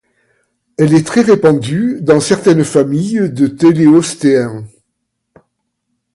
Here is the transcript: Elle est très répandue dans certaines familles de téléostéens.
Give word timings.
Elle 0.79 0.95
est 0.95 1.05
très 1.05 1.21
répandue 1.21 1.99
dans 2.01 2.19
certaines 2.19 2.63
familles 2.65 3.29
de 3.31 3.45
téléostéens. 3.45 4.65